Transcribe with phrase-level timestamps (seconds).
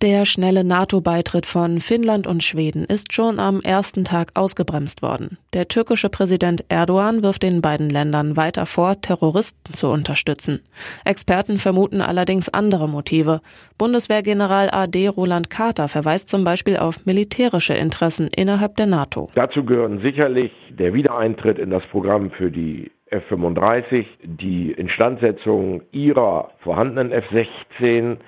[0.00, 5.38] Der schnelle NATO-Beitritt von Finnland und Schweden ist schon am ersten Tag ausgebremst worden.
[5.54, 10.60] Der türkische Präsident Erdogan wirft den beiden Ländern weiter vor, Terroristen zu unterstützen.
[11.04, 13.40] Experten vermuten allerdings andere Motive.
[13.76, 19.30] Bundeswehrgeneral AD Roland Carter verweist zum Beispiel auf militärische Interessen innerhalb der NATO.
[19.34, 27.10] Dazu gehören sicherlich der Wiedereintritt in das Programm für die F-35, die Instandsetzung ihrer vorhandenen
[27.10, 28.18] F-16,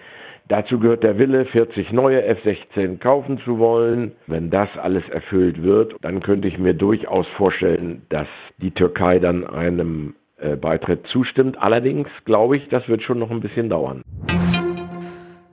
[0.50, 4.16] Dazu gehört der Wille, 40 neue F-16 kaufen zu wollen.
[4.26, 8.26] Wenn das alles erfüllt wird, dann könnte ich mir durchaus vorstellen, dass
[8.58, 11.56] die Türkei dann einem äh, Beitritt zustimmt.
[11.62, 14.02] Allerdings glaube ich, das wird schon noch ein bisschen dauern.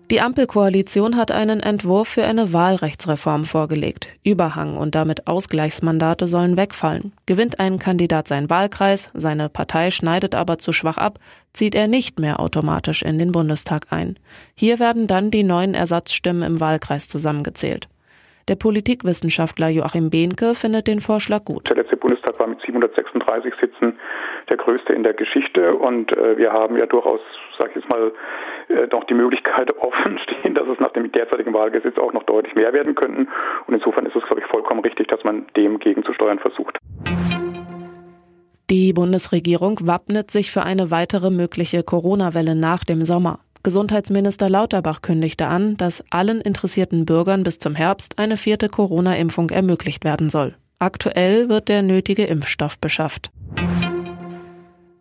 [0.10, 4.08] Die Ampelkoalition hat einen Entwurf für eine Wahlrechtsreform vorgelegt.
[4.24, 7.12] Überhang und damit Ausgleichsmandate sollen wegfallen.
[7.26, 11.18] Gewinnt ein Kandidat seinen Wahlkreis, seine Partei schneidet aber zu schwach ab,
[11.52, 14.18] zieht er nicht mehr automatisch in den Bundestag ein.
[14.56, 17.90] Hier werden dann die neuen Ersatzstimmen im Wahlkreis zusammengezählt.
[18.48, 21.70] Der Politikwissenschaftler Joachim Behnke findet den Vorschlag gut.
[21.70, 24.00] Der letzte Bundestag war mit 736 Sitzen
[24.50, 27.20] der größte in der Geschichte und äh, wir haben ja durchaus,
[27.59, 28.14] sage ich jetzt mal,
[28.92, 32.74] noch die Möglichkeit offen stehen, dass es nach dem derzeitigen Wahlgesetz auch noch deutlich mehr
[32.74, 33.28] werden könnten.
[33.68, 36.78] Und insofern ist es, glaube ich, vollkommen richtig, dass man dem gegenzusteuern versucht.
[38.70, 43.40] Die Bundesregierung wappnet sich für eine weitere mögliche Corona-Welle nach dem Sommer.
[43.64, 50.04] Gesundheitsminister Lauterbach kündigte an, dass allen interessierten Bürgern bis zum Herbst eine vierte Corona-Impfung ermöglicht
[50.04, 50.56] werden soll.
[50.80, 53.31] Aktuell wird der nötige Impfstoff beschafft.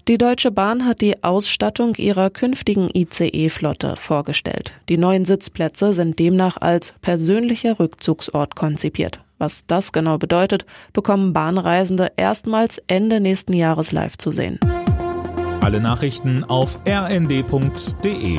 [0.09, 4.73] Die Deutsche Bahn hat die Ausstattung ihrer künftigen ICE-Flotte vorgestellt.
[4.89, 9.21] Die neuen Sitzplätze sind demnach als persönlicher Rückzugsort konzipiert.
[9.39, 14.61] Was das genau bedeutet, bekommen Bahnreisende erstmals Ende nächsten Jahres live zu sehen.
[15.61, 18.39] Alle Nachrichten auf rnd.de